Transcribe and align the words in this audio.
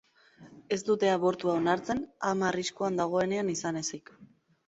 Ez 0.75 0.79
dute 0.85 1.09
abortua 1.15 1.57
onartzen, 1.59 2.01
ama 2.29 2.49
arriskuan 2.53 2.99
dagoenean 3.01 3.55
izan 3.57 3.81
ezik. 3.83 4.11